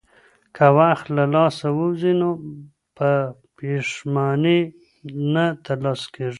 که 0.55 0.65
وخت 0.77 1.05
له 1.17 1.23
لاسه 1.35 1.67
ووځي 1.73 2.13
نو 2.21 2.29
په 2.97 3.09
پښېمانۍ 3.57 4.61
نه 5.33 5.45
ترلاسه 5.65 6.07
کېږي. 6.13 6.29